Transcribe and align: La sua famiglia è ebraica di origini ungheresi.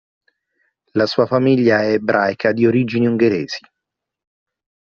La 0.95 1.05
sua 1.05 1.27
famiglia 1.27 1.83
è 1.83 1.91
ebraica 1.91 2.53
di 2.53 2.65
origini 2.65 3.05
ungheresi. 3.05 3.59